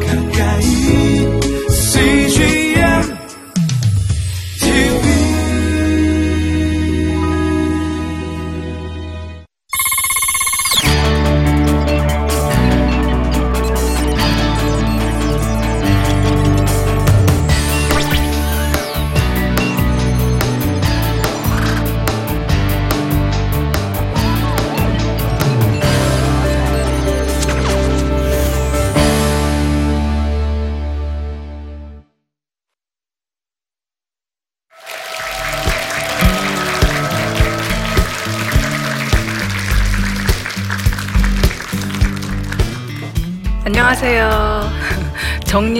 [0.00, 0.21] 가까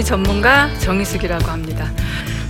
[0.04, 1.90] 전문가 정희숙이라고 합니다.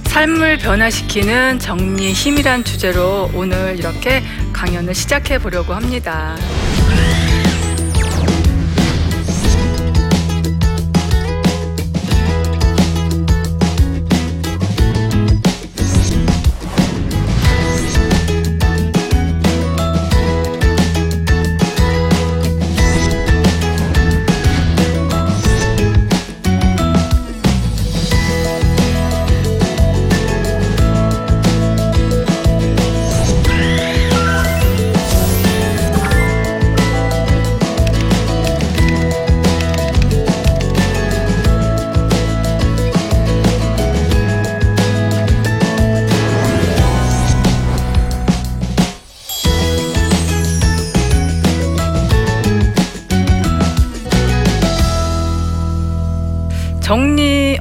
[0.04, 6.36] 삶을 변화시키는 정리의 힘이란 주제로 오늘 이렇게 강연을 시작해 보려고 합니다.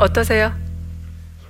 [0.01, 0.51] 어떠세요?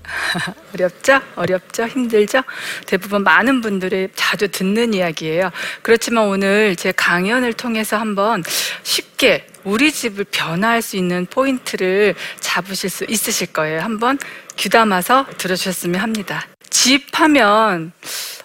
[0.76, 1.22] 어렵죠?
[1.38, 1.86] 어렵죠?
[1.88, 2.44] 힘들죠?
[2.86, 5.52] 대부분 많은 분들이 자주 듣는 이야기예요.
[5.82, 8.44] 그렇지만 오늘 제 강연을 통해서 한번
[8.84, 13.80] 쉽게 우리 집을 변화할 수 있는 포인트를 잡으실 수 있으실 거예요.
[13.80, 14.20] 한번
[14.58, 16.46] 귀담아서 들어주셨으면 합니다.
[16.70, 17.94] 집 하면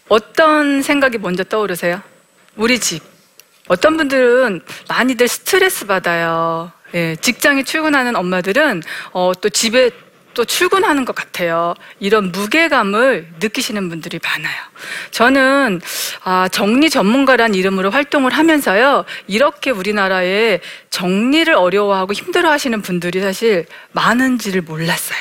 [0.08, 2.00] 어떤 생각이 먼저 떠오르세요?
[2.54, 3.02] 우리 집.
[3.66, 6.70] 어떤 분들은 많이들 스트레스 받아요.
[6.94, 8.82] 예, 직장에 출근하는 엄마들은
[9.12, 9.90] 어, 또 집에
[10.36, 11.74] 또 출근하는 것 같아요.
[11.98, 14.54] 이런 무게감을 느끼시는 분들이 많아요.
[15.10, 15.80] 저는
[16.24, 20.60] 아, 정리 전문가란 이름으로 활동을 하면서요, 이렇게 우리나라에
[20.90, 25.18] 정리를 어려워하고 힘들어하시는 분들이 사실 많은지를 몰랐어요.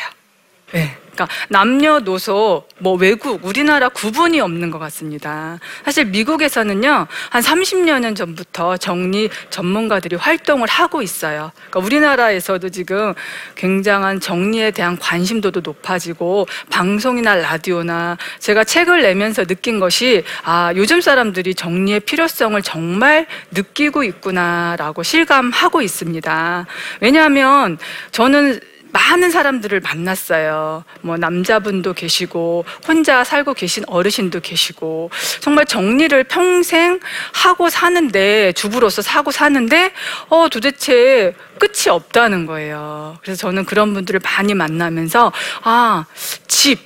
[0.76, 0.98] 예.
[1.16, 5.60] 그러니까 남녀노소 뭐 외국 우리나라 구분이 없는 것 같습니다.
[5.84, 11.52] 사실 미국에서는요 한 30년 전부터 정리 전문가들이 활동을 하고 있어요.
[11.70, 13.14] 그러니까 우리나라에서도 지금
[13.56, 21.56] 굉장한 정리에 대한 관심도도 높아지고 방송이나 라디오나 제가 책을 내면서 느낀 것이 아 요즘 사람들이
[21.56, 26.66] 정리의 필요성을 정말 느끼고 있구나라고 실감하고 있습니다.
[27.00, 27.78] 왜냐하면
[28.12, 28.60] 저는
[28.96, 30.86] 많은 사람들을 만났어요.
[31.02, 35.10] 뭐 남자분도 계시고 혼자 살고 계신 어르신도 계시고
[35.42, 37.02] 정말 정리를 평생
[37.34, 39.92] 하고 사는데 주부로서 사고 사는데
[40.30, 43.18] 어 도대체 끝이 없다는 거예요.
[43.22, 46.06] 그래서 저는 그런 분들을 많이 만나면서 아,
[46.48, 46.80] 집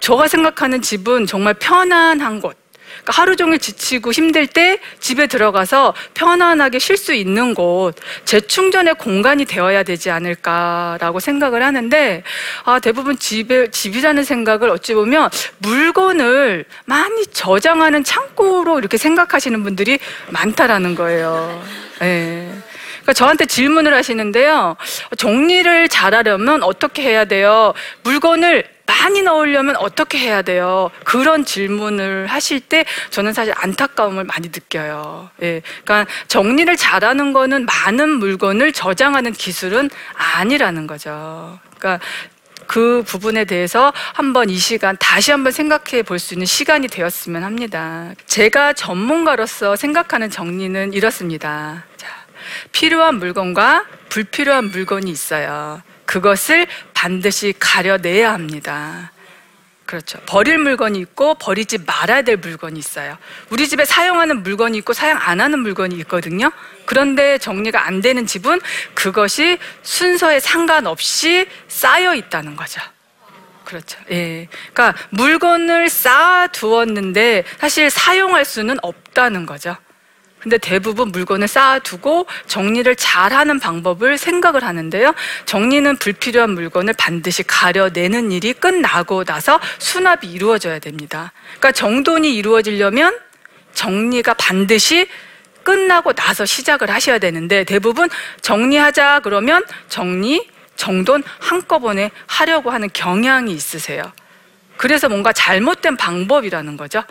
[0.00, 2.56] 제가 생각하는 집은 정말 편안한 곳
[3.02, 7.94] 그러니까 하루 종일 지치고 힘들 때 집에 들어가서 편안하게 쉴 수 있는 곳,
[8.24, 12.22] 재충전의 공간이 되어야 되지 않을까라고 생각을 하는데,
[12.64, 20.94] 아, 대부분 집에, 집이라는 생각을 어찌 보면 물건을 많이 저장하는 창고로 이렇게 생각하시는 분들이 많다라는
[20.94, 21.62] 거예요.
[22.02, 22.48] 예.
[23.00, 24.76] 그러니까 저한테 질문을 하시는데요.
[25.16, 27.72] 정리를 잘하려면 어떻게 해야 돼요?
[28.02, 30.90] 물건을 많이 넣으려면 어떻게 해야 돼요?
[31.04, 35.30] 그런 질문을 하실 때 저는 사실 안타까움을 많이 느껴요.
[35.42, 35.62] 예.
[35.84, 41.58] 그러니까 정리를 잘하는 거는 많은 물건을 저장하는 기술은 아니라는 거죠.
[41.78, 42.04] 그러니까
[42.66, 48.12] 그 부분에 대해서 한번 이 시간 다시 한번 생각해 볼 수 있는 시간이 되었으면 합니다.
[48.26, 51.84] 제가 전문가로서 생각하는 정리는 이렇습니다.
[51.96, 52.08] 자,
[52.72, 55.82] 필요한 물건과 불필요한 물건이 있어요.
[56.10, 59.12] 그것을 반드시 가려내야 합니다.
[59.86, 60.18] 그렇죠.
[60.26, 63.16] 버릴 물건이 있고 버리지 말아야 될 물건이 있어요.
[63.48, 66.50] 우리 집에 사용하는 물건이 있고 사용 안 하는 물건이 있거든요.
[66.84, 68.60] 그런데 정리가 안 되는 집은
[68.94, 72.80] 그것이 순서에 상관없이 쌓여 있다는 거죠.
[73.64, 73.96] 그렇죠.
[74.10, 74.48] 예.
[74.72, 79.76] 그러니까 물건을 쌓아 두었는데 사실 사용할 수는 없다는 거죠.
[80.40, 85.14] 근데 대부분 물건을 쌓아두고 정리를 잘하는 방법을 생각을 하는데요.
[85.44, 91.32] 정리는 불필요한 물건을 반드시 가려내는 일이 끝나고 나서 수납이 이루어져야 됩니다.
[91.58, 93.18] 그러니까 정돈이 이루어지려면
[93.74, 95.06] 정리가 반드시
[95.62, 98.08] 끝나고 나서 시작을 하셔야 되는데 대부분
[98.40, 104.10] 정리하자 그러면 정리 정돈 한꺼번에 하려고 하는 경향이 있으세요.
[104.78, 107.04] 그래서 뭔가 잘못된 방법이라는 거죠.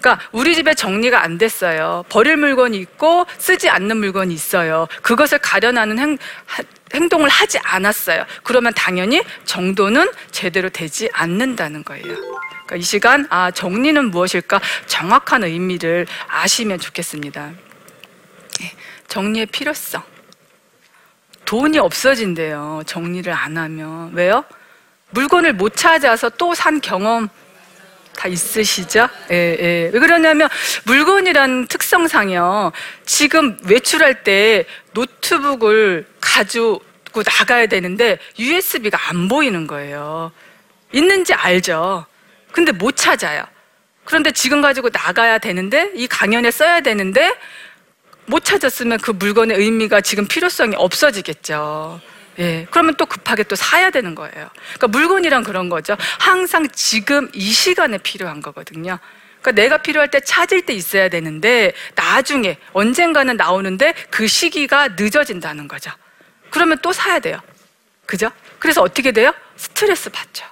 [0.00, 2.04] 그러니까 우리 집에 정리가 안 됐어요.
[2.08, 4.86] 버릴 물건이 있고 쓰지 않는 물건이 있어요.
[5.02, 6.62] 그것을 가려나는 행, 하-
[6.94, 8.24] 행동을 하지 않았어요.
[8.44, 12.04] 그러면 당연히 정도는 제대로 되지 않는다는 거예요.
[12.04, 17.50] 그러니까 이 시간 아 정리는 무엇일까 정확한 의미를 아시면 좋겠습니다.
[18.62, 18.72] 예,
[19.08, 20.02] 정리의 필요성.
[21.44, 22.82] 돈이 없어진대요.
[22.86, 24.44] 정리를 안 하면 왜요?
[25.10, 27.28] 물건을 못 찾아서 또 산 경험
[28.18, 29.08] 다 있으시죠?
[29.30, 29.90] 예, 예.
[29.92, 30.48] 왜 그러냐면
[30.86, 32.72] 물건이란 특성상이요.
[33.06, 36.82] 지금 외출할 때 노트북을 가지고
[37.14, 40.32] 나가야 되는데 USB가 안 보이는 거예요.
[40.92, 42.06] 있는지 알죠.
[42.50, 43.44] 근데 못 찾아요.
[44.04, 47.36] 그런데 지금 가지고 나가야 되는데 이 강연에 써야 되는데
[48.26, 52.00] 못 찾았으면 그 물건의 의미가 지금 필요성이 없어지겠죠.
[52.38, 52.66] 예.
[52.70, 54.50] 그러면 또 급하게 또 사야 되는 거예요.
[54.74, 55.96] 그러니까 물건이란 그런 거죠.
[56.18, 58.98] 항상 지금 이 시간에 필요한 거거든요.
[59.40, 65.90] 그러니까 내가 필요할 때 찾을 때 있어야 되는데 나중에 언젠가는 나오는데 그 시기가 늦어진다는 거죠.
[66.50, 67.40] 그러면 또 사야 돼요.
[68.06, 68.30] 그죠?
[68.58, 69.32] 그래서 어떻게 돼요?
[69.56, 70.46] 스트레스 받죠.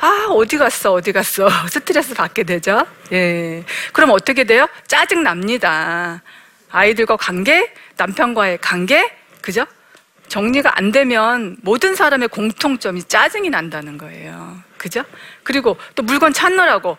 [0.00, 1.48] 아, 어디 갔어, 어디 갔어.
[1.70, 2.84] 스트레스 받게 되죠.
[3.12, 3.64] 예.
[3.92, 4.66] 그럼 어떻게 돼요?
[4.88, 6.22] 짜증 납니다.
[6.70, 9.08] 아이들과 관계, 남편과의 관계,
[9.40, 9.64] 그죠?
[10.28, 14.58] 정리가 안 되면 모든 사람의 공통점이 짜증이 난다는 거예요.
[14.78, 15.04] 그죠?
[15.42, 16.96] 그리고 또 물건 찾느라고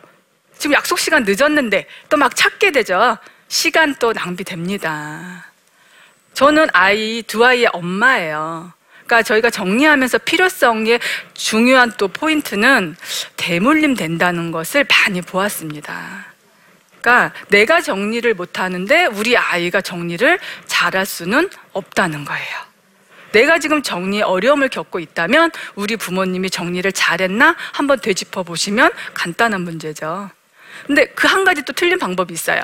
[0.58, 3.18] 지금 약속 시간 늦었는데 또 막 찾게 되죠.
[3.48, 5.46] 시간 또 낭비됩니다.
[6.34, 8.72] 저는 아이, 두 아이의 엄마예요.
[9.06, 11.00] 그러니까 저희가 정리하면서 필요성의
[11.34, 12.96] 중요한 또 포인트는
[13.36, 16.26] 대물림 된다는 것을 많이 보았습니다.
[17.02, 22.73] 그러니까 내가 정리를 못 하는데 우리 아이가 정리를 잘할 수는 없다는 거예요.
[23.34, 30.30] 내가 지금 정리에 어려움을 겪고 있다면 우리 부모님이 정리를 잘했나 한번 되짚어 보시면 간단한 문제죠.
[30.88, 32.62] 근데 그 한 가지 또 틀린 방법이 있어요.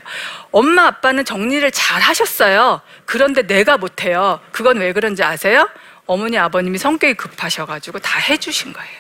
[0.51, 2.81] 엄마 아빠는 정리를 잘 하셨어요.
[3.05, 4.39] 그런데 내가 못해요.
[4.51, 5.67] 그건 왜 그런지 아세요?
[6.05, 8.99] 어머니 아버님이 성격이 급하셔가지고 다 해주신 거예요.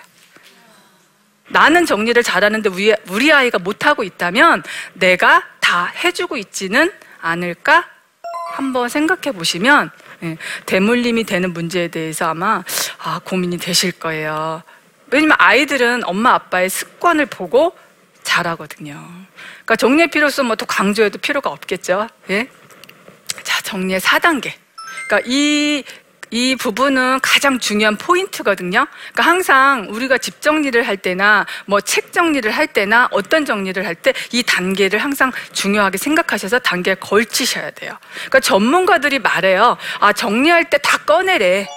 [1.49, 4.63] 나는 정리를 잘하는데 우리, 우리 아이가 못하고 있다면
[4.93, 7.87] 내가 다 해주고 있지는 않을까?
[8.53, 9.91] 한번 생각해 보시면
[10.23, 12.63] 예, 대물림이 되는 문제에 대해서 아마
[12.99, 14.63] 아, 고민이 되실 거예요.
[15.11, 17.75] 왜냐면 아이들은 엄마 아빠의 습관을 보고
[18.23, 18.93] 잘하거든요.
[19.53, 22.07] 그러니까 정리의 필요성 뭐또 강조해도 필요가 없겠죠.
[22.29, 22.49] 예?
[23.43, 24.53] 자, 정리의 4단계.
[25.07, 25.83] 그러니까 이,
[26.31, 28.85] 이 부분은 가장 중요한 포인트거든요.
[29.13, 33.95] 그러니까 항상 우리가 집 정리를 할 때나 뭐 책 정리를 할 때나 어떤 정리를 할
[33.95, 37.97] 때 이 단계를 항상 중요하게 생각하셔서 단계에 걸치셔야 돼요.
[38.15, 39.77] 그러니까 전문가들이 말해요.
[39.99, 41.67] 아, 정리할 때 다 꺼내래.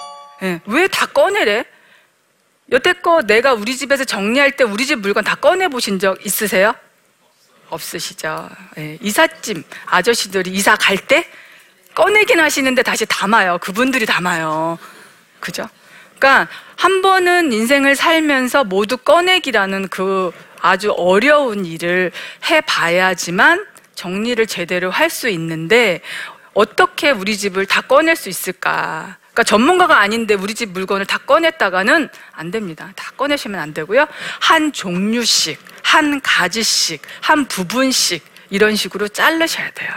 [0.43, 1.65] 예, 왜다 꺼내래?
[2.71, 6.73] 여태껏 내가 우리 집에서 정리할 때 우리 집 물건 다 꺼내 보신 적 있으세요?
[7.69, 8.49] 없으시죠.
[8.77, 11.27] 예, 이삿짐 아저씨들이 이사 갈 때
[11.95, 13.57] 꺼내긴 하시는데 다시 담아요.
[13.59, 14.77] 그분들이 담아요.
[15.39, 15.67] 그죠?
[16.17, 20.31] 그러니까 한 번은 인생을 살면서 모두 꺼내기라는 그
[20.61, 22.11] 아주 어려운 일을
[22.49, 26.01] 해 봐야지만 정리를 제대로 할 수 있는데
[26.53, 29.17] 어떻게 우리 집을 다 꺼낼 수 있을까?
[29.33, 32.91] 그러니까 전문가가 아닌데 우리 집 물건을 다 꺼냈다가는 안 됩니다.
[32.95, 34.07] 다 꺼내시면 안 되고요.
[34.39, 39.91] 한 종류씩, 한 가지씩, 한 부분씩 이런 식으로 자르셔야 돼요.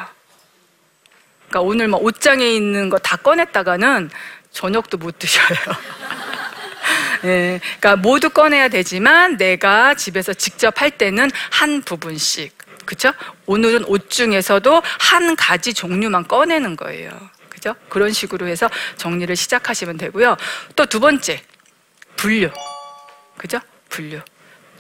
[1.57, 4.11] 그러니까 오늘 뭐 옷장에 있는 거 다 꺼냈다가는
[4.51, 5.57] 저녁도 못 드셔요.
[7.25, 13.13] 예, 그러니까 모두 꺼내야 되지만 내가 집에서 직접 할 때는 한 부분씩, 그렇죠?
[13.47, 17.11] 오늘은 옷 중에서도 한 가지 종류만 꺼내는 거예요.
[17.49, 17.75] 그죠?
[17.89, 20.37] 그런 식으로 해서 정리를 시작하시면 되고요.
[20.75, 21.43] 또 두 번째,
[22.17, 22.51] 분류.
[23.37, 23.61] 그죠?
[23.89, 24.21] 분류.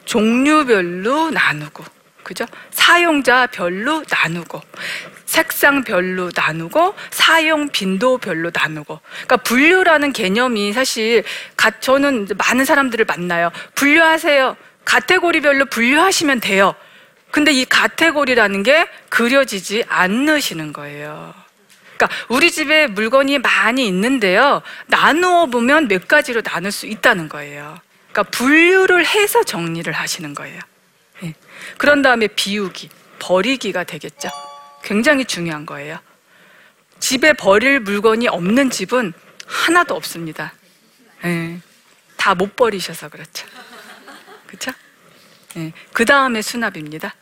[0.05, 1.85] 종류별로 나누고,
[2.27, 2.45] 그죠?
[2.73, 4.61] 사용자별로 나누고,
[5.27, 9.01] 색상별로 나누고, 사용 빈도별로 나누고.
[9.13, 11.23] 그러니까 분류라는 개념이 사실
[11.57, 13.53] 가- 저는 많은 사람들을 만나요.
[13.77, 14.57] 분류하세요.
[14.85, 16.75] 카테고리별로 분류하시면 돼요.
[17.31, 21.33] 근데 이 카테고리라는 게 그려지지 않으시는 거예요.
[21.97, 24.63] 그러니까 우리 집에 물건이 많이 있는데요.
[24.87, 27.79] 나누어 보면 몇 가지로 나눌 수 있다는 거예요.
[28.11, 30.59] 그러니까 분류를 해서 정리를 하시는 거예요.
[31.71, 31.75] 예.
[31.79, 34.29] 그런 다음에 비우기, 버리기가 되겠죠.
[34.83, 35.99] 굉장히 중요한 거예요.
[36.99, 39.13] 집에 버릴 물건이 없는 집은
[39.47, 40.53] 하나도 없습니다.
[41.25, 41.59] 예.
[42.17, 43.47] 다못 버리셔서 그렇죠.
[44.47, 44.73] 그렇죠?
[45.57, 45.73] 예.
[45.93, 47.15] 그 다음에 수납입니다.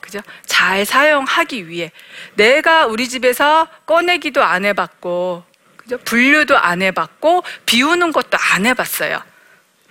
[0.00, 0.20] 그죠?
[0.46, 1.92] 잘 사용하기 위해
[2.34, 5.44] 내가 우리 집에서 꺼내기도 안 해봤고
[5.76, 5.98] 그죠?
[5.98, 9.22] 분류도 안 해봤고 비우는 것도 안 해봤어요.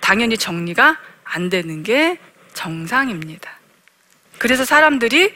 [0.00, 2.18] 당연히 정리가 안 되는 게
[2.54, 3.57] 정상입니다.
[4.38, 5.34] 그래서 사람들이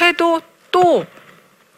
[0.00, 0.40] 해도
[0.70, 1.06] 또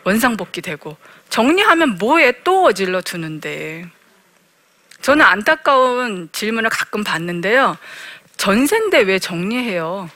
[0.05, 0.97] 원상복귀 되고
[1.29, 3.87] 정리하면 뭐에 또 어질러 두는데
[5.01, 7.77] 저는 안타까운 질문을 가끔 받는데요.
[8.37, 10.09] 전세인데 왜 정리해요?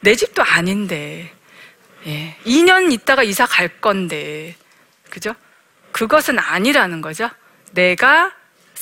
[0.00, 1.32] 내 집도 아닌데.
[2.06, 2.36] 예.
[2.44, 4.54] 2년 있다가 이사 갈 건데.
[5.10, 5.34] 그죠?
[5.92, 7.30] 그것은 아니라는 거죠.
[7.72, 8.32] 내가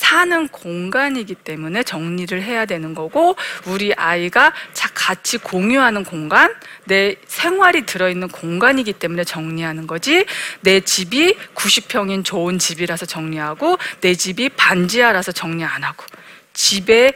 [0.07, 3.35] 사는 공간이기 때문에 정리를 해야 되는 거고,
[3.65, 6.53] 우리 아이가 자- 같이 공유하는 공간,
[6.85, 10.25] 내 생활이 들어있는 공간이기 때문에 정리하는 거지,
[10.61, 16.05] 내 집이 90평인 좋은 집이라서 정리하고, 내 집이 반지하라서 정리 안 하고,
[16.53, 17.13] 집에,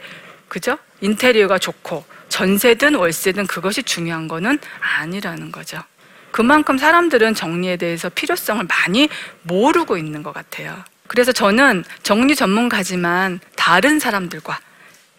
[0.48, 0.76] 그죠?
[1.00, 4.58] 인테리어가 좋고, 전세든 월세든 그것이 중요한 거는
[4.98, 5.78] 아니라는 거죠.
[6.32, 9.08] 그만큼 사람들은 정리에 대해서 필요성을 많이
[9.42, 10.82] 모르고 있는 것 같아요.
[11.12, 14.58] 그래서 저는 정리 전문가지만 다른 사람들과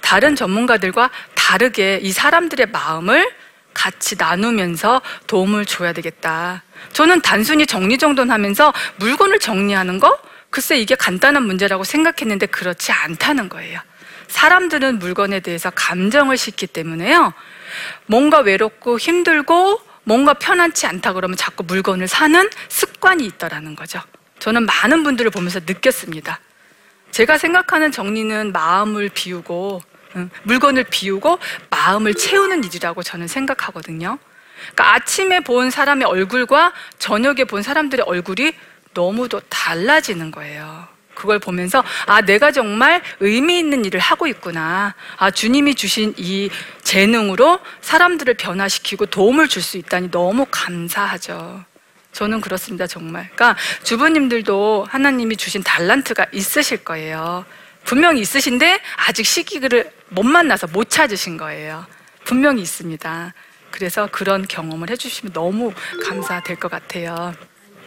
[0.02, 3.32] 다른 전문가들과 다르게 이 사람들의 마음을
[3.76, 6.64] 같이 나누면서 도움을 줘야 되겠다.
[6.94, 10.18] 저는 단순히 정리정돈 하면서 물건을 정리하는 거?
[10.50, 13.80] 글쎄 이게 간단한 문제라고 생각했는데 그렇지 않다는 거예요.
[14.30, 17.34] 사람들은 물건에 대해서 감정을 싣기 때문에요.
[18.08, 24.02] 뭔가 외롭고 힘들고 뭔가 편안치 않다 그러면 자꾸 물건을 사는 습관이 있더라는 거죠.
[24.44, 26.38] 저는 많은 분들을 보면서 느꼈습니다.
[27.12, 29.82] 제가 생각하는 정리는 마음을 비우고
[30.18, 34.20] 응, 물건을 비우고 마음을 채우는 일이라고 저는 생각하거든요.
[34.74, 38.52] 그러니까 아침에 본 사람의 얼굴과 저녁에 본 사람들의 얼굴이
[38.94, 40.90] 너무도 달라지는 거예요.
[41.16, 44.94] 그걸 보면서 아 내가 정말 의미 있는 일을 하고 있구나.
[45.16, 46.50] 아 주님이 주신 이
[46.82, 51.64] 재능으로 사람들을 변화시키고 도움을 줄 수 있다니 너무 감사하죠.
[52.14, 53.30] 저는 그렇습니다, 정말.
[53.36, 57.46] 그러니까 주부님들도 하나님이 주신 달란트가 있으실 거예요.
[57.84, 61.86] 분명히 있으신데 아직 시기를 못 만나서 못 찾으신 거예요.
[62.24, 63.34] 분명히 있습니다.
[63.72, 65.74] 그래서 그런 경험을 해주시면 너무
[66.06, 67.34] 감사될 것 같아요.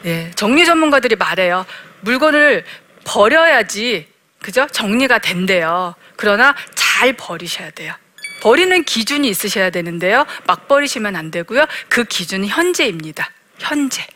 [0.04, 1.64] 예, 정리 전문가들이 말해요.
[2.00, 2.64] 물건을
[3.04, 4.08] 버려야지,
[4.40, 4.66] 그죠?
[4.70, 5.94] 정리가 된대요.
[6.16, 7.94] 그러나 잘 버리셔야 돼요.
[8.42, 10.26] 버리는 기준이 있으셔야 되는데요.
[10.46, 11.66] 막 버리시면 안 되고요.
[11.88, 13.30] 그 기준은 현재입니다.
[13.58, 14.06] 현재.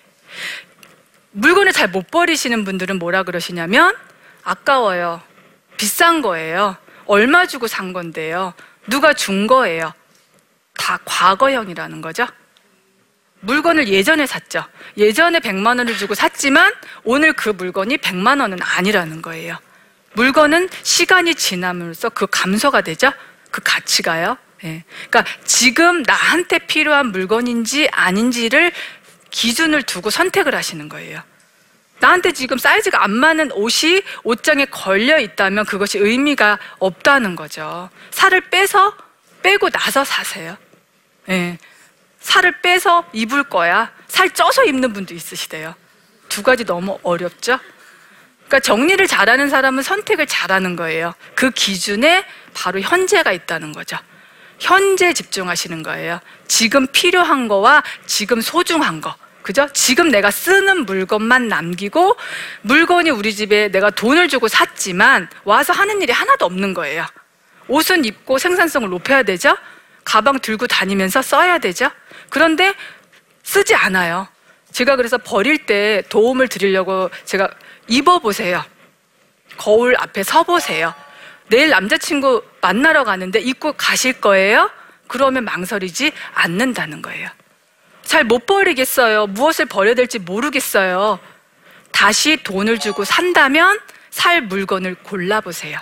[1.32, 3.94] 물건을 잘 못 버리시는 분들은 뭐라 그러시냐면
[4.42, 5.22] 아까워요.
[5.76, 6.76] 비싼 거예요.
[7.06, 8.54] 얼마 주고 산 건데요.
[8.88, 9.92] 누가 준 거예요.
[10.76, 12.26] 다 과거형이라는 거죠.
[13.40, 14.64] 물건을 예전에 샀죠.
[14.96, 16.72] 예전에 100만 원을 주고 샀지만
[17.04, 19.58] 오늘 그 물건이 100만 원은 아니라는 거예요.
[20.12, 23.12] 물건은 시간이 지남으로써 그 감소가 되죠.
[23.50, 24.36] 그 가치가요.
[24.64, 24.84] 예.
[25.08, 28.72] 그러니까 지금 나한테 필요한 물건인지 아닌지를
[29.30, 31.22] 기준을 두고 선택을 하시는 거예요.
[32.00, 37.90] 나한테 지금 사이즈가 안 맞는 옷이 옷장에 걸려 있다면 그것이 의미가 없다는 거죠.
[38.10, 38.96] 살을 빼서
[39.42, 40.56] 빼고 나서 사세요.
[41.28, 41.58] 예.
[42.20, 43.92] 살을 빼서 입을 거야.
[44.08, 45.74] 살 쪄서 입는 분도 있으시대요.
[46.28, 47.58] 두 가지 너무 어렵죠?
[48.46, 51.14] 그러니까 정리를 잘하는 사람은 선택을 잘하는 거예요.
[51.34, 53.96] 그 기준에 바로 현재가 있다는 거죠.
[54.60, 56.20] 현재 집중하시는 거예요.
[56.46, 59.16] 지금 필요한 거와 지금 소중한 거.
[59.42, 59.66] 그죠?
[59.72, 62.16] 지금 내가 쓰는 물건만 남기고
[62.62, 67.06] 물건이 우리 집에 내가 돈을 주고 샀지만 와서 하는 일이 하나도 없는 거예요.
[67.66, 69.56] 옷은 입고 생산성을 높여야 되죠?
[70.04, 71.90] 가방 들고 다니면서 써야 되죠?
[72.28, 72.74] 그런데
[73.42, 74.28] 쓰지 않아요.
[74.72, 77.48] 제가 그래서 버릴 때 도움을 드리려고 제가
[77.88, 78.62] 입어보세요.
[79.56, 80.94] 거울 앞에 서보세요.
[81.50, 84.70] 내일 남자친구 만나러 가는데 입고 가실 거예요?
[85.08, 87.28] 그러면 망설이지 않는다는 거예요.
[88.02, 89.26] 잘 못 버리겠어요.
[89.26, 91.18] 무엇을 버려야 될지 모르겠어요.
[91.92, 93.80] 다시 돈을 주고 산다면
[94.10, 95.78] 살 물건을 골라보세요.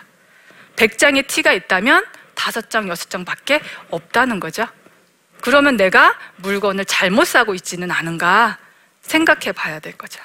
[0.76, 3.60] 100장의 티가 있다면 다섯 장, 여섯 장밖에
[3.90, 4.66] 없다는 거죠.
[5.42, 8.58] 그러면 내가 물건을 잘못 사고 있지는 않은가
[9.02, 10.20] 생각해 봐야 될 거죠.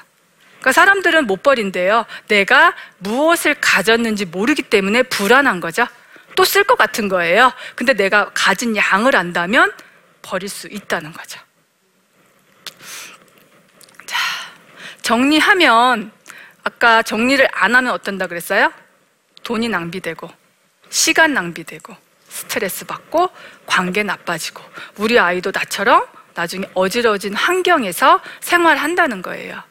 [0.63, 2.05] 그러니까 사람들은 못 버린대요.
[2.29, 5.85] 내가 무엇을 가졌는지 모르기 때문에 불안한 거죠.
[6.35, 7.51] 또 쓸 것 같은 거예요.
[7.75, 9.73] 근데 내가 가진 양을 안다면
[10.21, 11.37] 버릴 수 있다는 거죠.
[14.05, 14.17] 자,
[15.01, 16.11] 정리하면
[16.63, 18.71] 아까 정리를 안 하면 어떤다 그랬어요?
[19.43, 20.31] 돈이 낭비되고
[20.89, 21.93] 시간 낭비되고
[22.29, 23.29] 스트레스 받고
[23.65, 24.63] 관계 나빠지고
[24.95, 29.61] 우리 아이도 나처럼 나중에 어지러진 환경에서 생활한다는 거예요.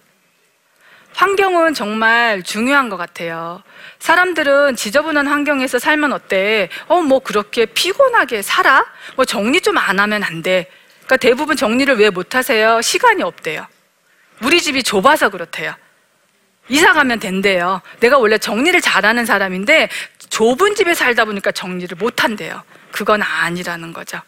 [1.15, 3.63] 환경은 정말 중요한 것 같아요.
[3.99, 6.69] 사람들은 지저분한 환경에서 살면 어때?
[6.89, 8.85] 어, 뭐 그렇게 피곤하게 살아?
[9.17, 10.67] 뭐 정리 좀 안 하면 안 돼.
[11.05, 12.81] 그러니까 대부분 정리를 왜 못 하세요?
[12.81, 13.67] 시간이 없대요.
[14.43, 15.75] 우리 집이 좁아서 그렇대요.
[16.69, 17.81] 이사 가면 된대요.
[18.01, 19.89] 내가 원래 정리를 잘하는 사람인데
[20.31, 22.63] 좁은 집에 살다 보니까 정리를 못 한대요.
[22.91, 24.21] 그건 아니라는 거죠.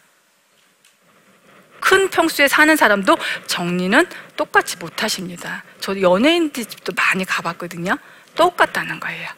[1.85, 3.15] 큰 평수에 사는 사람도
[3.45, 5.63] 정리는 똑같이 못 하십니다.
[5.79, 7.95] 저도 연예인 집도 많이 가봤거든요.
[8.35, 9.29] 똑같다는 거예요.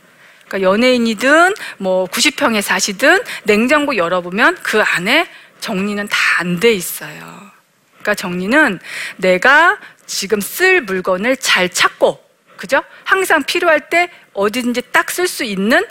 [0.48, 7.52] 그러니까 연예인이든 뭐 90평에 사시든 냉장고 열어보면 그 안에 정리는 다 안 돼 있어요.
[7.94, 8.80] 그러니까 정리는
[9.18, 12.24] 내가 지금 쓸 물건을 잘 찾고,
[12.56, 12.84] 그죠?
[13.04, 15.86] 항상 필요할 때 어디든지 딱 쓸 수 있는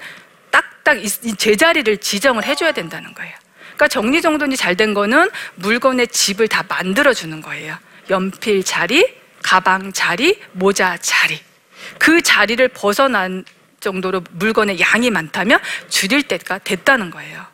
[0.53, 0.99] 딱딱
[1.37, 3.35] 제자리를 지정을 해줘야 된다는 거예요.
[3.77, 7.79] 그러니까 정리정돈이 잘 된 거는 물건의 집을 다 만들어주는 거예요.
[8.11, 11.41] 연필 자리, 가방 자리, 모자 자리.
[11.99, 13.45] 그 자리를 벗어난
[13.81, 17.47] 정도로 물건의 양이 많다면 줄일 때가 됐다는 거예요.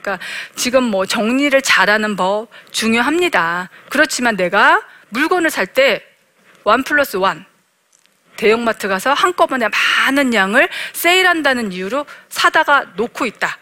[0.00, 0.24] 그러니까
[0.56, 3.68] 지금 뭐 정리를 잘하는 법 중요합니다.
[3.90, 6.02] 그렇지만 내가 물건을 살 때
[6.64, 7.44] 원 플러스 원
[8.36, 13.58] 대형마트 가서 한꺼번에 많은 양을 세일한다는 이유로 사다가 놓고 있다.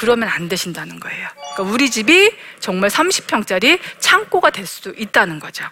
[0.00, 1.28] 그러면 안 되신다는 거예요.
[1.36, 5.62] 그러니까 우리 집이 정말 30평짜리 창고가 될 수도 있다는 거죠.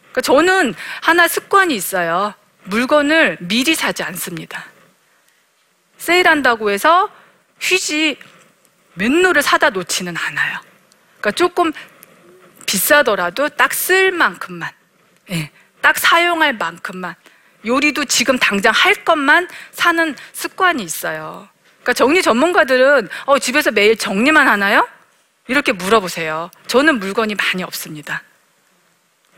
[0.00, 2.34] 그러니까 저는 하나 습관이 있어요.
[2.64, 4.64] 물건을 미리 사지 않습니다.
[5.96, 7.08] 세일한다고 해서
[7.60, 8.18] 휴지
[8.94, 10.58] 맨노를 사다 놓지는 않아요.
[11.20, 11.72] 그러니까 조금
[12.66, 14.72] 비싸더라도 딱 쓸 만큼만,
[15.30, 17.14] 예, 딱 사용할 만큼만,
[17.64, 21.48] 요리도 지금 당장 할 것만 사는 습관이 있어요.
[21.82, 24.88] 그러니까 정리 전문가들은 어, 집에서 매일 정리만 하나요?
[25.48, 26.50] 이렇게 물어보세요.
[26.68, 28.22] 저는 물건이 많이 없습니다.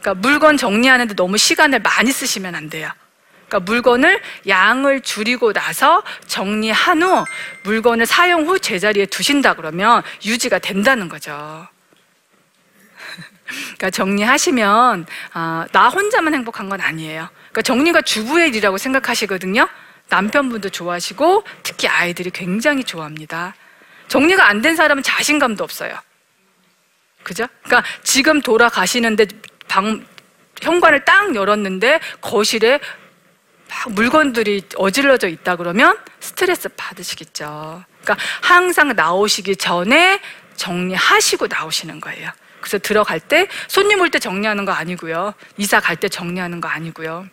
[0.01, 2.91] 그러니까 물건 정리하는데 너무 시간을 많이 쓰시면 안 돼요.
[3.49, 7.25] 그러니까 물건을 양을 줄이고 나서 정리한 후
[7.63, 11.67] 물건을 사용 후 제자리에 두신다 그러면 유지가 된다는 거죠.
[13.47, 17.29] 그러니까 정리하시면 아, 나 혼자만 행복한 건 아니에요.
[17.35, 19.67] 그러니까 정리가 주부의 일이라고 생각하시거든요.
[20.09, 23.55] 남편분도 좋아하시고 특히 아이들이 굉장히 좋아합니다.
[24.09, 25.95] 정리가 안 된 사람은 자신감도 없어요.
[27.23, 27.47] 그죠?
[27.63, 29.27] 그러니까 지금 돌아가시는데
[29.67, 30.05] 방
[30.61, 32.79] 현관을 딱 열었는데 거실에
[33.69, 37.83] 막 물건들이 어질러져 있다 그러면 스트레스 받으시겠죠.
[38.03, 40.21] 그러니까 항상 나오시기 전에
[40.57, 42.31] 정리하시고 나오시는 거예요.
[42.61, 45.35] 그래서 들어갈 때 손님 올 때 정리하는 거 아니고요.
[45.57, 47.27] 이사 갈 때 정리하는 거 아니고요.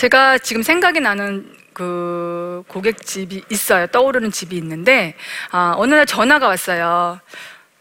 [0.00, 3.86] 제가 지금 생각이 나는 그 고객 집이 있어요.
[3.88, 5.14] 떠오르는 집이 있는데
[5.50, 7.20] 아, 어느 날 전화가 왔어요.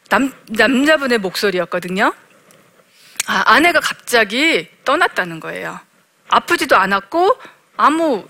[0.10, 2.14] 남 남자분의 목소리였거든요.
[3.26, 5.80] 아, 아내가 갑자기 떠났다는 거예요.
[6.28, 7.38] 아프지도 않았고
[7.78, 8.28] 아무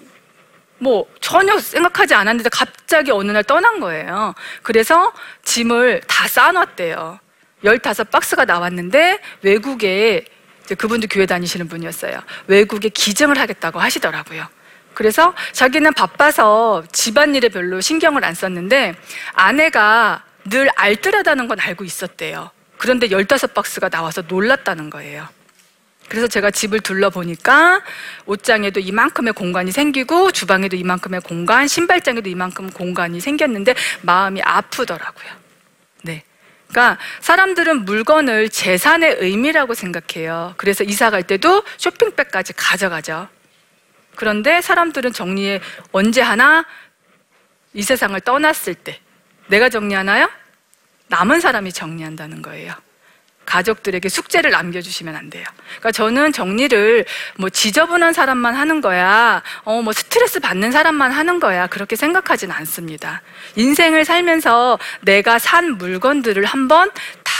[0.77, 4.35] 뭐 전혀 생각하지 않았는데 갑자기 어느 날 떠난 거예요.
[4.61, 5.11] 그래서
[5.45, 7.19] 짐을 다 쌓아놨대요.
[7.63, 10.25] 15박스가 나왔는데 외국에
[10.75, 12.19] 그분도 교회 다니시는 분이었어요.
[12.47, 14.47] 외국에 기증을 하겠다고 하시더라고요.
[14.93, 18.95] 그래서 자기는 바빠서 집안일에 별로 신경을 안 썼는데
[19.33, 22.51] 아내가 늘 알뜰하다는 건 알고 있었대요.
[22.77, 25.27] 그런데 15박스가 나와서 놀랐다는 거예요.
[26.09, 27.81] 그래서 제가 집을 둘러보니까
[28.25, 35.31] 옷장에도 이만큼의 공간이 생기고 주방에도 이만큼의 공간, 신발장에도 이만큼 공간이 생겼는데 마음이 아프더라고요.
[36.01, 36.23] 네.
[36.69, 40.53] 그러니까 사람들은 물건을 재산의 의미라고 생각해요.
[40.57, 43.27] 그래서 이사 갈 때도 쇼핑백까지 가져가죠.
[44.15, 46.65] 그런데 사람들은 정리에 언제 하나
[47.73, 48.99] 이 세상을 떠났을 때
[49.47, 50.29] 내가 정리하나요?
[51.07, 52.73] 남은 사람이 정리한다는 거예요.
[53.49, 55.43] 가족들에게 숙제를 남겨주시면 안 돼요.
[55.65, 57.03] 그러니까 저는 정리를
[57.37, 63.21] 뭐 지저분한 사람만 하는 거야, 어, 뭐 스트레스 받는 사람만 하는 거야, 그렇게 생각하진 않습니다.
[63.55, 66.91] 인생을 살면서 내가 산 물건들을 한번
[67.23, 67.33] 다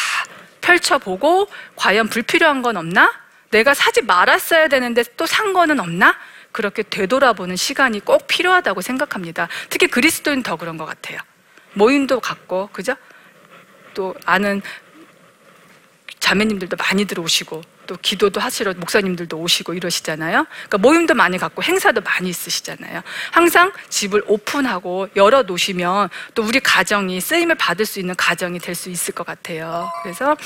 [0.62, 3.13] 펼쳐보고, 과연 불필요한 건 없나?
[3.52, 6.15] 내가 사지 말았어야 되는데 또 산 거는 없나?
[6.52, 9.48] 그렇게 되돌아보는 시간이 꼭 필요하다고 생각합니다.
[9.69, 11.19] 특히 그리스도인 더 그런 것 같아요.
[11.74, 12.95] 모임도 갖고, 그죠?
[13.93, 14.62] 또 아는
[16.19, 20.45] 자매님들도 많이 들어오시고 또 기도도 하시러 목사님들도 오시고 이러시잖아요.
[20.45, 23.02] 그러니까 모임도 많이 갖고 행사도 많이 있으시잖아요.
[23.32, 28.91] 항상 집을 오픈하고 열어 놓으시면 또 우리 가정이 쓰임을 받을 수 있는 가정이 될 수
[28.91, 29.91] 있을 것 같아요.
[30.04, 30.38] 그래서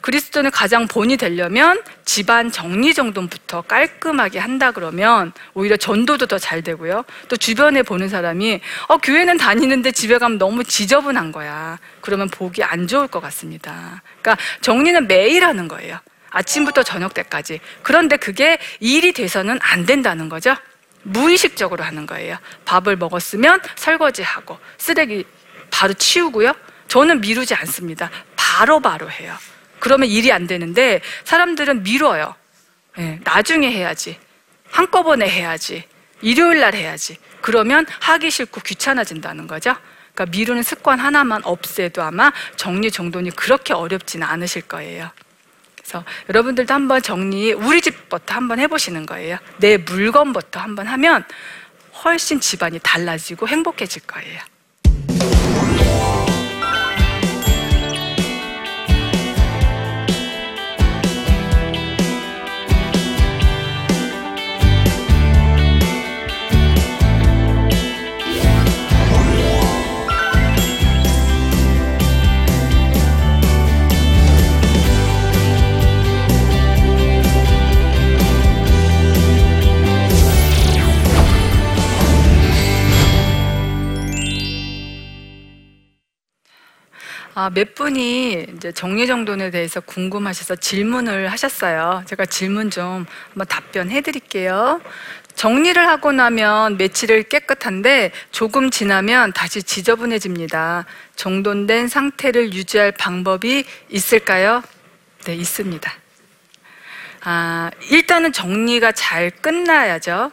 [0.00, 7.04] 그리스도는 가장 본이 되려면 집안 정리 정돈부터 깔끔하게 한다 그러면 오히려 전도도 더 잘 되고요.
[7.28, 11.78] 또 주변에 보는 사람이 어 교회는 다니는데 집에 가면 너무 지저분한 거야.
[12.00, 14.02] 그러면 보기 안 좋을 것 같습니다.
[14.22, 15.98] 그러니까 정리는 매일 하는 거예요.
[16.30, 17.60] 아침부터 저녁 때까지.
[17.82, 20.56] 그런데 그게 일이 돼서는 안 된다는 거죠.
[21.02, 22.38] 무의식적으로 하는 거예요.
[22.64, 25.24] 밥을 먹었으면 설거지하고 쓰레기
[25.70, 26.54] 바로 치우고요.
[26.88, 28.10] 저는 미루지 않습니다.
[28.36, 29.36] 바로바로 해요.
[29.78, 32.34] 그러면 일이 안 되는데 사람들은 미뤄요.
[32.98, 34.18] 예, 나중에 해야지.
[34.70, 35.84] 한꺼번에 해야지.
[36.22, 37.18] 일요일 날 해야지.
[37.40, 39.76] 그러면 하기 싫고 귀찮아진다는 거죠.
[40.14, 45.10] 그러니까 미루는 습관 하나만 없애도 아마 정리 정돈이 그렇게 어렵지는 않으실 거예요.
[45.86, 49.38] 그래서 여러분들도 한번 정리 우리 집부터 한번 해보시는 거예요.
[49.58, 51.24] 내 물건부터 한번 하면
[52.04, 54.40] 훨씬 집안이 달라지고 행복해질 거예요.
[87.38, 92.02] 아, 몇 분이 이제 정리정돈에 대해서 궁금하셔서 질문을 하셨어요.
[92.06, 94.80] 제가 질문 좀 한번 답변해 드릴게요.
[95.34, 100.86] 정리를 하고 나면 며칠을 깨끗한데 조금 지나면 다시 지저분해집니다.
[101.16, 104.62] 정돈된 상태를 유지할 방법이 있을까요?
[105.26, 105.92] 네, 있습니다.
[107.20, 110.32] 아, 일단은 정리가 잘 끝나야죠.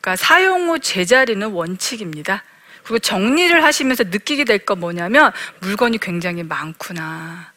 [0.00, 2.44] 그러니까 사용 후 제자리는 원칙입니다.
[2.86, 7.50] 그리고 정리를 하시면서 느끼게 될거 뭐냐면 물건이 굉장히 많구나.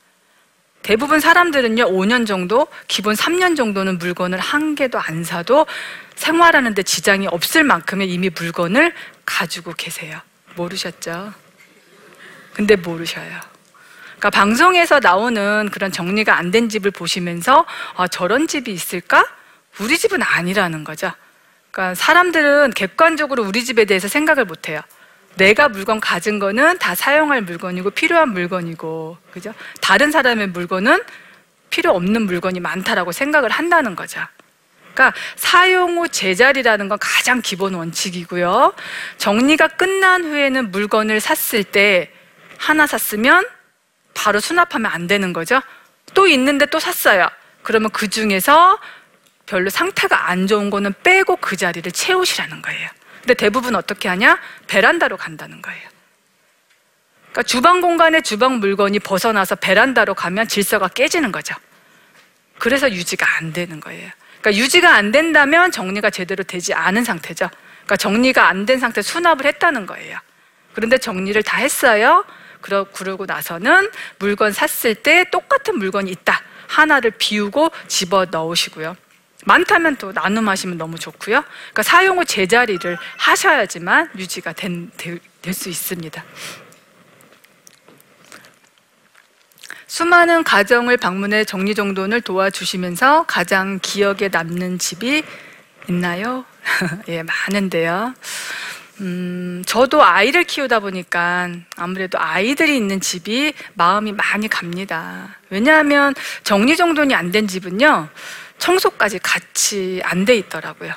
[0.81, 5.67] 대부분 사람들은요, 5년 정도, 기본 3년 정도는 물건을 한 개도 안 사도
[6.15, 10.19] 생활하는데 지장이 없을 만큼의 이미 물건을 가지고 계세요.
[10.55, 11.31] 모르셨죠?
[12.53, 13.39] 근데 모르셔요.
[14.17, 19.27] 그러니까 방송에서 나오는 그런 정리가 안 된 집을 보시면서 아, 저런 집이 있을까?
[19.79, 21.11] 우리 집은 아니라는 거죠.
[21.69, 24.81] 그러니까 사람들은 객관적으로 우리 집에 대해서 생각을 못 해요.
[25.39, 29.53] 내가 물건 가진 거는 다 사용할 물건이고 필요한 물건이고, 그죠?
[29.81, 31.01] 다른 사람의 물건은
[31.69, 34.19] 필요 없는 물건이 많다라고 생각을 한다는 거죠.
[34.93, 38.73] 그러니까 사용 후 제자리라는 건 가장 기본 원칙이고요.
[39.17, 42.11] 정리가 끝난 후에는 물건을 샀을 때
[42.57, 43.47] 하나 샀으면
[44.13, 45.61] 바로 수납하면 안 되는 거죠.
[46.13, 47.29] 또 있는데 또 샀어요.
[47.63, 48.77] 그러면 그 중에서
[49.45, 52.89] 별로 상태가 안 좋은 거는 빼고 그 자리를 채우시라는 거예요.
[53.21, 54.39] 근데 대부분 어떻게 하냐?
[54.67, 55.89] 베란다로 간다는 거예요.
[57.31, 61.55] 그러니까 주방 공간에 주방 물건이 벗어나서 베란다로 가면 질서가 깨지는 거죠.
[62.57, 64.09] 그래서 유지가 안 되는 거예요.
[64.41, 67.49] 그러니까 유지가 안 된다면 정리가 제대로 되지 않은 상태죠.
[67.85, 70.17] 그러니까 정리가 안 된 상태 수납을 했다는 거예요.
[70.73, 72.25] 그런데 정리를 다 했어요.
[72.61, 76.41] 그러, 그러고 나서는 물건 샀을 때 똑같은 물건이 있다.
[76.67, 78.95] 하나를 비우고 집어 넣으시고요.
[79.45, 81.43] 많다면 또 나눔하시면 너무 좋고요.
[81.43, 84.89] 그러니까 사용 후 제자리를 하셔야지만 유지가 될
[85.53, 86.23] 수 있습니다.
[89.87, 95.23] 수많은 가정을 방문해 정리정돈을 도와주시면서 가장 기억에 남는 집이
[95.89, 96.45] 있나요?
[97.09, 98.13] 예, 많은데요.
[99.01, 105.37] 음, 저도 아이를 키우다 보니까 아무래도 아이들이 있는 집이 마음이 많이 갑니다.
[105.49, 108.09] 왜냐하면 정리정돈이 안 된 집은요,
[108.59, 110.93] 청소까지 같이 안 돼 있더라고요.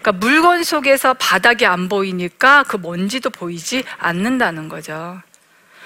[0.00, 5.20] 그러니까 물건 속에서 바닥이 안 보이니까 그 먼지도 보이지 않는다는 거죠.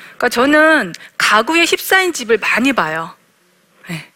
[0.04, 3.14] 그러니까 저는 가구에 휩싸인 집을 많이 봐요.
[3.88, 4.12] 네.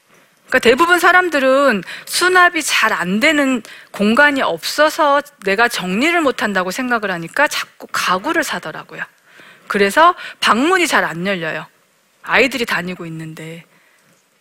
[0.46, 7.48] 그러니까 대부분 사람들은 수납이 잘 안 되는 공간이 없어서 내가 정리를 못 한다고 생각을 하니까
[7.48, 9.02] 자꾸 가구를 사더라고요.
[9.66, 11.66] 그래서 방문이 잘 안 열려요.
[12.22, 13.64] 아이들이 다니고 있는데.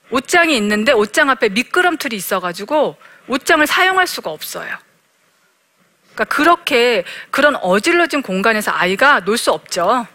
[0.10, 4.76] 옷장이 있는데 옷장 앞에 미끄럼틀이 있어가지고 옷장을 사용할 수가 없어요.
[6.14, 10.08] 그러니까 그렇게 그런 어질러진 공간에서 아이가 놀 수 없죠.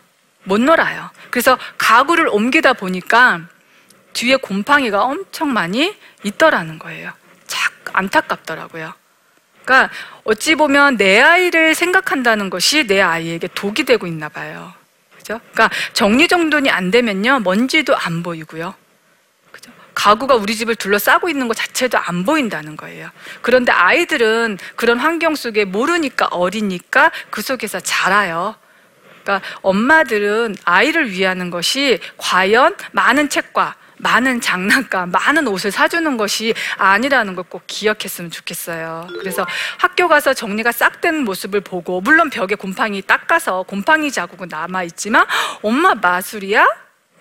[0.45, 1.11] 못 놀아요.
[1.31, 3.43] 그래서 가구를 옮기다 보니까
[4.13, 7.13] 뒤에 곰팡이가 엄청 많이 있더라는 거예요.
[7.47, 8.93] 참 안타깝더라고요.
[9.65, 14.73] 그러니까 어찌 보면 내 아이를 생각한다는 것이 내 아이에게 독이 되고 있나 봐요.
[15.17, 15.41] 그죠?
[15.53, 17.41] 그러니까 정리정돈이 안 되면요.
[17.41, 18.75] 먼지도 안 보이고요.
[19.95, 23.11] 가구가 우리 집을 둘러싸고 있는 것 자체도 안 보인다는 거예요.
[23.41, 28.57] 그런데 아이들은 그런 환경 속에 모르니까 어리니까 그 속에서 자라요.
[29.23, 37.37] 그러니까 엄마들은 아이를 위하는 것이 과연 많은 책과 많은 장난감, 많은 옷을 사주는 것이 아니라는
[37.37, 39.07] 걸 꼭 기억했으면 좋겠어요.
[39.21, 39.47] 그래서
[39.79, 45.25] 학교 가서 정리가 싹 된 모습을 보고, 물론 벽에 곰팡이 닦아서 곰팡이 자국은 남아있지만,
[45.63, 46.67] 엄마 마술이야?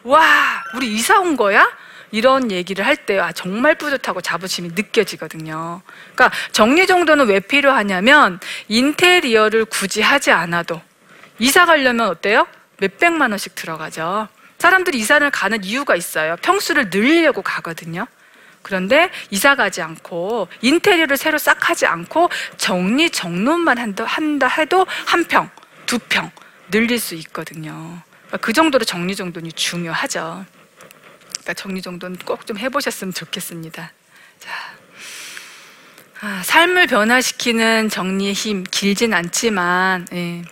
[0.04, 1.70] 와, 우리 이사 온 거야?
[2.12, 5.82] 이런 얘기를 할 때, 아, 정말 뿌듯하고 자부심이 느껴지거든요.
[6.14, 10.82] 그러니까 정리 정도는 왜 필요하냐면, 인테리어를 굳이 하지 않아도,
[11.40, 12.48] 이사 가려면 어때요?
[12.78, 14.28] 몇백만 원씩 들어가죠.
[14.60, 16.36] 사람들이 이사를 가는 이유가 있어요.
[16.42, 18.06] 평수를 늘리려고 가거든요.
[18.62, 23.10] 그런데 이사 가지 않고 인테리어를 새로 싹 하지 않고 정리
[23.80, 25.50] 한다, 한다 해도 한 평,
[25.88, 26.30] 두 평
[26.70, 27.72] 늘릴 수 있거든요.
[28.28, 30.46] 그러니까 그 정도로 정리 정돈이 중요하죠.
[31.42, 33.92] 그러니까 정리 정돈 꼭좀 해보셨으면 좋겠습니다.
[34.40, 34.52] 자,
[36.22, 40.44] 아, 삶을 변화시키는 정리의 힘 길진 않지만 예,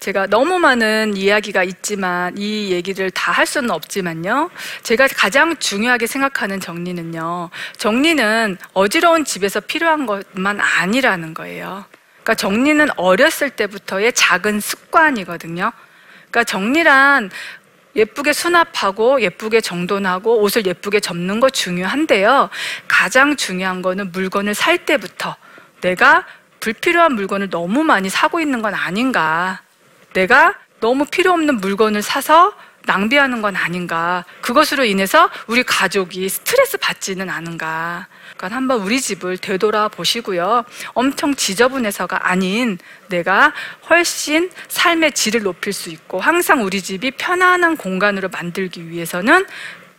[0.00, 4.50] 제가 너무 많은 이야기가 있지만 이 얘기를 다 할 수는 없지만요.
[4.82, 7.50] 제가 가장 중요하게 생각하는 정리는요.
[7.78, 11.86] 정리는 어지러운 집에서 필요한 것만 아니라는 거예요.
[12.22, 15.72] 그러니까 정리는 어렸을 때부터의 작은 습관이거든요.
[16.30, 17.30] 그러니까 정리란
[17.96, 22.50] 예쁘게 수납하고 예쁘게 정돈하고 옷을 예쁘게 접는 거 중요한데요.
[22.88, 25.36] 가장 중요한 거는 물건을 살 때부터
[25.80, 26.26] 내가
[26.60, 29.60] 불필요한 물건을 너무 많이 사고 있는 건 아닌가.
[30.12, 32.52] 내가 너무 필요 없는 물건을 사서
[32.86, 34.24] 낭비하는 건 아닌가.
[34.40, 38.08] 그것으로 인해서 우리 가족이 스트레스 받지는 않은가.
[38.36, 40.64] 그러니까 한번 우리 집을 되돌아 보시고요.
[40.92, 43.52] 엄청 지저분해서가 아닌 내가
[43.88, 49.46] 훨씬 삶의 질을 높일 수 있고 항상 우리 집이 편안한 공간으로 만들기 위해서는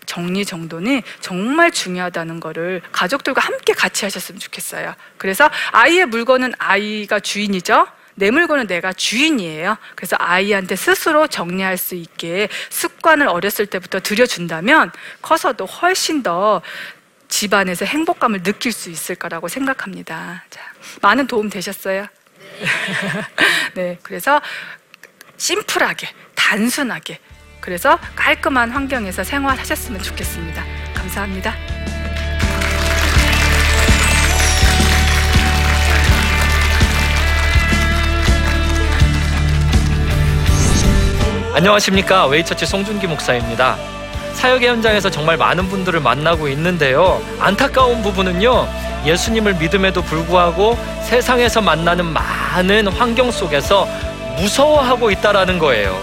[0.06, 4.94] 정리 정돈이 정말 중요하다는 거를 가족들과 함께 같이 하셨으면 좋겠어요.
[5.18, 7.88] 그래서 아이의 물건은 아이가 주인이죠.
[8.16, 9.78] 내 물건은 내가 주인이에요.
[9.96, 16.62] 그래서 아이한테 스스로 정리할 수 있게 습관을 어렸을 때부터 들여준다면 커서도 훨씬 더
[17.28, 20.44] 집안에서 행복감을 느낄 수 있을 거라고 생각합니다.
[20.50, 20.62] 자,
[21.02, 22.08] 많은 도움 되셨어요?
[23.76, 24.42] 네, 그래서
[25.38, 27.20] 심플하게, 단순하게,
[27.60, 30.64] 그래서 깔끔한 환경에서 생활하셨으면 좋겠습니다.
[30.94, 31.54] 감사합니다.
[41.56, 43.78] 안녕하십니까 웨이처치 송준기 목사입니다.
[44.34, 47.22] 사역의 현장에서 정말 많은 분들을 만나고 있는데요.
[47.40, 48.68] 안타까운 부분은요.
[49.06, 53.88] 예수님을 믿음에도 불구하고 세상에서 만나는 많은 환경 속에서
[54.38, 55.98] 무서워하고 있다라는 거예요.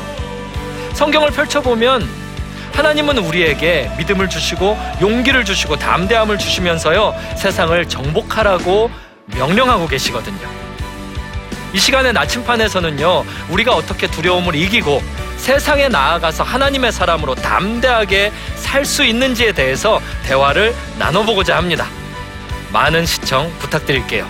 [0.95, 2.09] 성경을 펼쳐보면
[2.73, 7.15] 하나님은 우리에게 믿음을 주시고 용기를 주시고 담대함을 주시면서요.
[7.37, 8.91] 세상을 정복하라고
[9.27, 10.49] 명령하고 계시거든요.
[11.75, 15.03] 이 시간의 나침판에서는요, 우리가 어떻게 두려움을 이기고
[15.43, 21.87] 세상에 나아가서 하나님의 사람으로 담대하게 살 수 있는지에 대해서 대화를 나눠보고자 합니다.
[22.73, 24.29] 많은 시청 부탁드릴게요.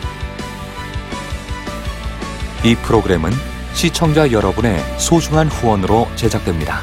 [2.64, 3.30] 이 프로그램은
[3.74, 6.82] 시청자 여러분의 소중한 후원으로 제작됩니다.